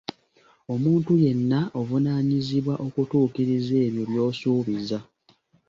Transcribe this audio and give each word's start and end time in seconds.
Omuntu 0.73 1.11
yenna 1.23 1.59
ovunaanyizibwa 1.79 2.73
okutuukiriza 2.85 3.73
ebyo 3.87 4.03
by'osuubiza. 4.09 4.99